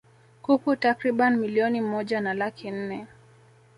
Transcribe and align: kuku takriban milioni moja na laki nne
kuku 0.41 0.75
takriban 0.75 1.35
milioni 1.37 1.81
moja 1.81 2.21
na 2.21 2.33
laki 2.33 2.71
nne 2.71 3.07